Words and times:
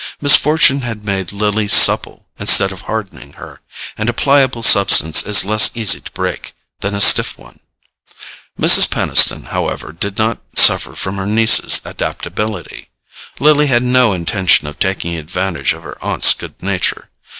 Misfortune 0.19 0.81
had 0.81 1.05
made 1.05 1.31
Lily 1.31 1.67
supple 1.67 2.27
instead 2.39 2.71
of 2.71 2.81
hardening 2.81 3.33
her, 3.33 3.61
and 3.95 4.09
a 4.09 4.13
pliable 4.13 4.63
substance 4.63 5.21
is 5.21 5.45
less 5.45 5.69
easy 5.75 6.01
to 6.01 6.11
break 6.13 6.55
than 6.79 6.95
a 6.95 6.99
stiff 6.99 7.37
one. 7.37 7.59
Mrs. 8.59 8.89
Peniston, 8.89 9.49
however, 9.49 9.91
did 9.91 10.17
not 10.17 10.41
suffer 10.55 10.95
from 10.95 11.17
her 11.17 11.27
niece's 11.27 11.81
adaptability. 11.85 12.89
Lily 13.39 13.67
had 13.67 13.83
no 13.83 14.11
intention 14.13 14.65
of 14.65 14.79
taking 14.79 15.15
advantage 15.15 15.71
of 15.73 15.83
her 15.83 16.03
aunt's 16.03 16.33
good 16.33 16.63
nature. 16.63 17.11